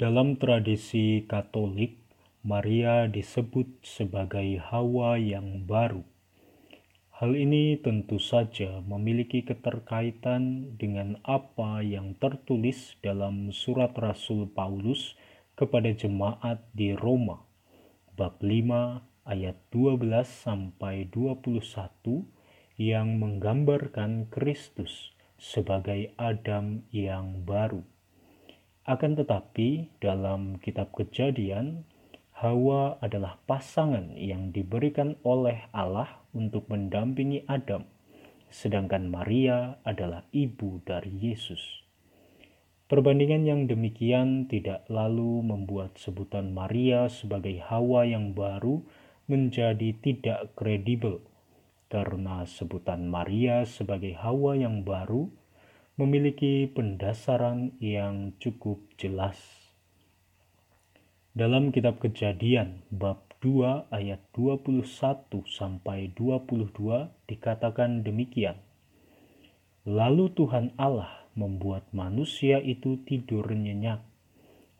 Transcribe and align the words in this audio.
Dalam 0.00 0.40
tradisi 0.40 1.28
Katolik, 1.28 2.00
Maria 2.40 3.04
disebut 3.04 3.84
sebagai 3.84 4.56
Hawa 4.56 5.20
yang 5.20 5.68
baru. 5.68 6.00
Hal 7.20 7.36
ini 7.36 7.76
tentu 7.76 8.16
saja 8.16 8.80
memiliki 8.80 9.44
keterkaitan 9.44 10.72
dengan 10.80 11.20
apa 11.20 11.84
yang 11.84 12.16
tertulis 12.16 12.96
dalam 13.04 13.52
surat 13.52 13.92
Rasul 13.92 14.48
Paulus 14.48 15.20
kepada 15.52 15.92
jemaat 15.92 16.64
di 16.72 16.96
Roma, 16.96 17.44
bab 18.16 18.40
5 18.40 19.04
ayat 19.28 19.60
12 19.68 20.00
sampai 20.24 21.12
21 21.12 21.60
yang 22.80 23.20
menggambarkan 23.20 24.32
Kristus 24.32 25.12
sebagai 25.36 26.16
Adam 26.16 26.88
yang 26.88 27.44
baru. 27.44 27.84
Akan 28.90 29.14
tetapi, 29.14 29.86
dalam 30.02 30.58
Kitab 30.58 30.90
Kejadian, 30.98 31.86
Hawa 32.34 32.98
adalah 32.98 33.38
pasangan 33.46 34.18
yang 34.18 34.50
diberikan 34.50 35.14
oleh 35.22 35.70
Allah 35.70 36.18
untuk 36.34 36.66
mendampingi 36.66 37.46
Adam, 37.46 37.86
sedangkan 38.50 39.06
Maria 39.06 39.78
adalah 39.86 40.26
ibu 40.34 40.82
dari 40.82 41.06
Yesus. 41.22 41.86
Perbandingan 42.90 43.46
yang 43.46 43.70
demikian 43.70 44.50
tidak 44.50 44.82
lalu 44.90 45.38
membuat 45.46 45.94
sebutan 45.94 46.50
Maria 46.50 47.06
sebagai 47.06 47.62
Hawa 47.62 48.10
yang 48.10 48.34
baru 48.34 48.82
menjadi 49.30 49.94
tidak 50.02 50.58
kredibel, 50.58 51.22
karena 51.86 52.42
sebutan 52.42 53.06
Maria 53.06 53.62
sebagai 53.62 54.18
Hawa 54.18 54.58
yang 54.58 54.82
baru 54.82 55.30
memiliki 56.00 56.64
pendasaran 56.64 57.76
yang 57.76 58.32
cukup 58.40 58.80
jelas. 58.96 59.36
Dalam 61.36 61.76
kitab 61.76 62.00
Kejadian 62.00 62.88
bab 62.88 63.28
2 63.44 63.92
ayat 63.92 64.24
21 64.32 64.88
sampai 65.44 66.08
22 66.16 66.72
dikatakan 67.28 68.00
demikian. 68.00 68.56
Lalu 69.84 70.32
Tuhan 70.32 70.72
Allah 70.80 71.28
membuat 71.36 71.84
manusia 71.92 72.64
itu 72.64 73.04
tidur 73.04 73.44
nyenyak. 73.52 74.00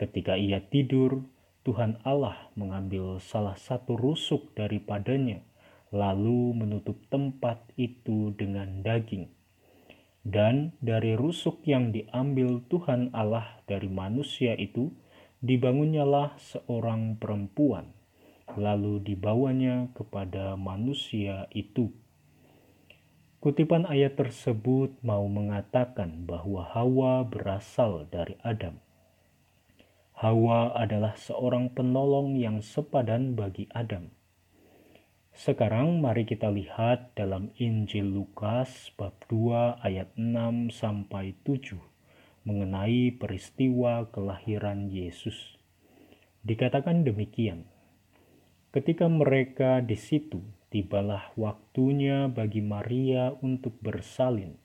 Ketika 0.00 0.40
ia 0.40 0.64
tidur, 0.64 1.28
Tuhan 1.68 2.00
Allah 2.08 2.48
mengambil 2.56 3.20
salah 3.20 3.60
satu 3.60 4.00
rusuk 4.00 4.56
daripadanya, 4.56 5.44
lalu 5.92 6.56
menutup 6.56 6.96
tempat 7.12 7.60
itu 7.76 8.32
dengan 8.32 8.80
daging. 8.80 9.41
Dan 10.22 10.78
dari 10.78 11.18
rusuk 11.18 11.66
yang 11.66 11.90
diambil 11.90 12.62
Tuhan 12.70 13.10
Allah 13.10 13.58
dari 13.66 13.90
manusia 13.90 14.54
itu, 14.54 14.94
dibangunnyalah 15.42 16.38
seorang 16.38 17.18
perempuan, 17.18 17.90
lalu 18.54 19.02
dibawanya 19.02 19.90
kepada 19.98 20.54
manusia 20.54 21.50
itu. 21.50 21.90
Kutipan 23.42 23.90
ayat 23.90 24.14
tersebut 24.14 24.94
mau 25.02 25.26
mengatakan 25.26 26.22
bahwa 26.22 26.62
Hawa 26.70 27.26
berasal 27.26 28.06
dari 28.06 28.38
Adam. 28.46 28.78
Hawa 30.14 30.70
adalah 30.78 31.18
seorang 31.18 31.74
penolong 31.74 32.38
yang 32.38 32.62
sepadan 32.62 33.34
bagi 33.34 33.66
Adam. 33.74 34.14
Sekarang 35.42 35.98
mari 35.98 36.22
kita 36.22 36.54
lihat 36.54 37.18
dalam 37.18 37.50
Injil 37.58 38.06
Lukas 38.14 38.94
bab 38.94 39.18
2 39.26 39.82
ayat 39.82 40.14
6 40.14 40.70
sampai 40.70 41.34
7 41.42 41.82
mengenai 42.46 43.10
peristiwa 43.18 44.06
kelahiran 44.14 44.86
Yesus. 44.86 45.58
Dikatakan 46.46 47.02
demikian, 47.02 47.66
ketika 48.70 49.10
mereka 49.10 49.82
di 49.82 49.98
situ, 49.98 50.46
tibalah 50.70 51.34
waktunya 51.34 52.30
bagi 52.30 52.62
Maria 52.62 53.34
untuk 53.42 53.74
bersalin, 53.82 54.62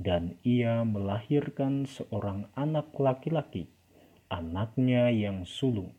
dan 0.00 0.40
ia 0.40 0.88
melahirkan 0.88 1.84
seorang 1.84 2.48
anak 2.56 2.96
laki-laki, 2.96 3.68
anaknya 4.32 5.12
yang 5.12 5.44
sulung. 5.44 5.92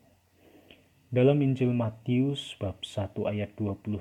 Dalam 1.06 1.38
Injil 1.38 1.70
Matius 1.70 2.58
bab 2.58 2.82
1 2.82 3.30
ayat 3.30 3.54
21 3.54 3.94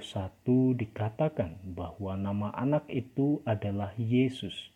dikatakan 0.73 1.61
bahwa 1.77 2.17
nama 2.17 2.49
anak 2.57 2.89
itu 2.89 3.45
adalah 3.45 3.93
Yesus 3.93 4.73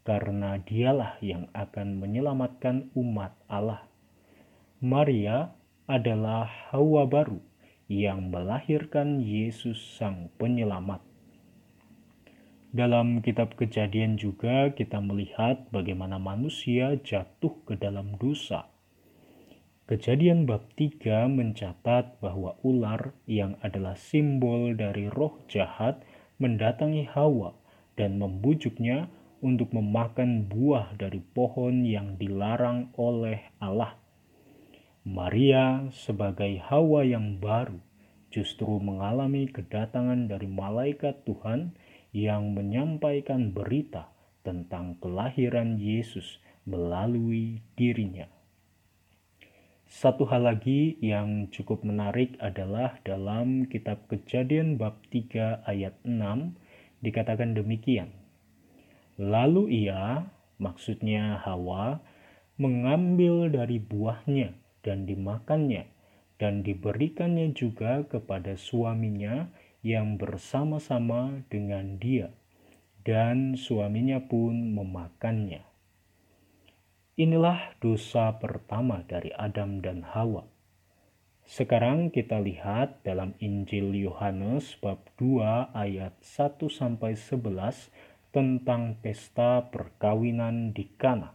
karena 0.00 0.56
dialah 0.56 1.20
yang 1.20 1.52
akan 1.52 2.00
menyelamatkan 2.00 2.88
umat 2.96 3.36
Allah. 3.44 3.84
Maria 4.80 5.52
adalah 5.84 6.48
Hawa 6.72 7.04
baru 7.04 7.44
yang 7.92 8.32
melahirkan 8.32 9.20
Yesus 9.20 9.76
Sang 9.76 10.32
Penyelamat. 10.40 11.04
Dalam 12.72 13.20
kitab 13.20 13.52
Kejadian 13.52 14.16
juga 14.16 14.72
kita 14.72 14.96
melihat 15.04 15.68
bagaimana 15.68 16.16
manusia 16.16 16.96
jatuh 17.04 17.52
ke 17.68 17.76
dalam 17.76 18.16
dosa. 18.16 18.64
Kejadian 19.86 20.50
bab 20.50 20.66
3 20.74 21.30
mencatat 21.30 22.18
bahwa 22.18 22.58
ular 22.66 23.14
yang 23.30 23.54
adalah 23.62 23.94
simbol 23.94 24.74
dari 24.74 25.06
roh 25.06 25.38
jahat 25.46 26.02
mendatangi 26.42 27.06
Hawa 27.06 27.54
dan 27.94 28.18
membujuknya 28.18 29.06
untuk 29.38 29.70
memakan 29.70 30.50
buah 30.50 30.90
dari 30.98 31.22
pohon 31.22 31.86
yang 31.86 32.18
dilarang 32.18 32.90
oleh 32.98 33.46
Allah. 33.62 33.94
Maria 35.06 35.86
sebagai 35.94 36.58
Hawa 36.66 37.06
yang 37.06 37.38
baru 37.38 37.78
justru 38.34 38.82
mengalami 38.82 39.46
kedatangan 39.46 40.26
dari 40.26 40.50
malaikat 40.50 41.22
Tuhan 41.22 41.78
yang 42.10 42.58
menyampaikan 42.58 43.54
berita 43.54 44.10
tentang 44.42 44.98
kelahiran 44.98 45.78
Yesus 45.78 46.42
melalui 46.66 47.62
dirinya. 47.78 48.35
Satu 49.96 50.28
hal 50.28 50.44
lagi 50.44 51.00
yang 51.00 51.48
cukup 51.48 51.80
menarik 51.80 52.36
adalah 52.36 53.00
dalam 53.00 53.64
kitab 53.64 54.04
Kejadian 54.12 54.76
bab 54.76 55.00
3 55.08 55.64
ayat 55.64 55.96
6 56.04 56.52
dikatakan 57.00 57.56
demikian. 57.56 58.12
Lalu 59.16 59.88
ia, 59.88 60.28
maksudnya 60.60 61.40
Hawa, 61.40 62.04
mengambil 62.60 63.48
dari 63.48 63.80
buahnya 63.80 64.52
dan 64.84 65.08
dimakannya, 65.08 65.88
dan 66.36 66.60
diberikannya 66.60 67.56
juga 67.56 68.04
kepada 68.04 68.52
suaminya 68.52 69.48
yang 69.80 70.20
bersama-sama 70.20 71.40
dengan 71.48 71.96
dia, 71.96 72.28
dan 73.00 73.56
suaminya 73.56 74.20
pun 74.20 74.76
memakannya. 74.76 75.64
Inilah 77.16 77.72
dosa 77.80 78.36
pertama 78.36 79.00
dari 79.08 79.32
Adam 79.32 79.80
dan 79.80 80.04
Hawa. 80.04 80.44
Sekarang 81.48 82.12
kita 82.12 82.36
lihat 82.36 83.00
dalam 83.08 83.32
Injil 83.40 83.96
Yohanes 83.96 84.76
bab 84.84 85.00
2 85.16 85.72
ayat 85.72 86.12
1 86.20 86.68
sampai 86.68 87.16
11 87.16 87.88
tentang 88.36 89.00
pesta 89.00 89.64
perkawinan 89.64 90.76
di 90.76 90.92
Kana. 91.00 91.32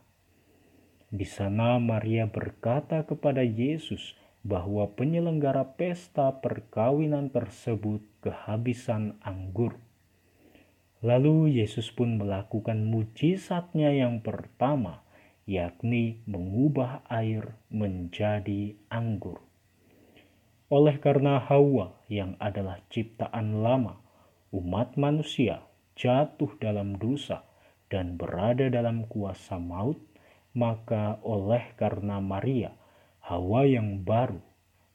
Di 1.09 1.25
sana 1.25 1.81
Maria 1.81 2.30
berkata 2.30 3.02
kepada 3.02 3.42
Yesus 3.42 4.13
bahwa 4.46 4.86
penyelenggara 4.94 5.66
pesta 5.81 6.30
perkawinan 6.46 7.34
tersebut 7.34 8.06
kehabisan 8.22 9.18
anggur. 9.25 9.81
Lalu 11.02 11.58
Yesus 11.58 11.90
pun 11.90 12.22
melakukan 12.22 12.86
mujizatnya 12.86 13.90
yang 13.98 14.22
pertama, 14.22 15.02
yakni 15.50 16.22
mengubah 16.29 17.02
air 17.09 17.57
menjadi 17.74 18.77
anggur. 18.89 19.42
Oleh 20.71 20.95
karena 21.04 21.42
Hawa 21.44 22.00
yang 22.07 22.39
adalah 22.39 22.80
ciptaan 22.88 23.60
lama, 23.60 24.00
umat 24.56 24.95
manusia 24.95 25.68
jatuh 26.00 26.56
dalam 26.63 26.95
dosa 26.95 27.44
dan 27.92 28.16
berada 28.16 28.71
dalam 28.71 29.04
kuasa 29.12 29.60
maut, 29.60 30.00
maka 30.56 31.19
oleh 31.27 31.75
karena 31.75 32.24
Maria, 32.24 32.71
Hawa 33.19 33.68
yang 33.68 34.07
baru, 34.07 34.39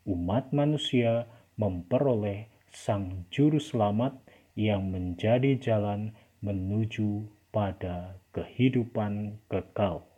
umat 0.08 0.52
manusia 0.56 1.28
memperoleh 1.60 2.48
Sang 2.72 3.28
Juru 3.28 3.60
Selamat 3.60 4.16
yang 4.56 4.88
menjadi 4.88 5.60
jalan 5.60 6.16
menuju 6.40 7.28
pada 7.52 8.16
kehidupan 8.32 9.40
kekal. 9.52 10.15